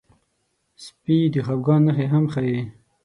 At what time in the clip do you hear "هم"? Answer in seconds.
2.13-2.25